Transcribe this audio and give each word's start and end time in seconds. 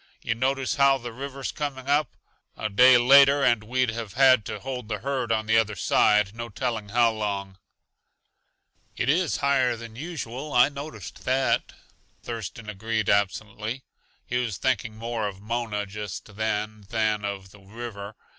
Yuh 0.23 0.33
notice 0.33 0.77
how 0.77 0.97
the 0.97 1.13
river's 1.13 1.51
coming 1.51 1.87
up? 1.87 2.15
A 2.57 2.69
day 2.69 2.97
later 2.97 3.43
and 3.43 3.63
we'd 3.63 3.91
have 3.91 4.13
had 4.13 4.45
to 4.45 4.59
hold 4.59 4.87
the 4.87 4.97
herd 4.97 5.31
on 5.31 5.45
the 5.45 5.59
other 5.59 5.75
side, 5.75 6.33
no 6.35 6.49
telling 6.49 6.89
how 6.89 7.11
long." 7.11 7.59
"It 8.97 9.09
is 9.09 9.37
higher 9.45 9.75
than 9.75 9.95
usual; 9.95 10.53
I 10.53 10.69
noticed 10.69 11.23
that," 11.25 11.73
Thurston 12.23 12.67
agreed 12.67 13.11
absently. 13.11 13.83
He 14.25 14.37
was 14.37 14.57
thinking 14.57 14.97
more 14.97 15.27
of 15.27 15.39
Mona 15.39 15.85
just 15.85 16.35
then 16.35 16.81
than 16.89 17.23
of 17.23 17.51
the 17.51 17.59
river. 17.59 18.15